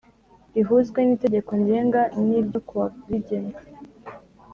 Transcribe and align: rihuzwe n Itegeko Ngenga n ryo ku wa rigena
rihuzwe 0.55 0.99
n 1.03 1.09
Itegeko 1.15 1.51
Ngenga 1.61 2.01
n 2.23 2.23
ryo 2.47 2.59
ku 2.67 2.73
wa 2.79 2.85
rigena 3.09 3.55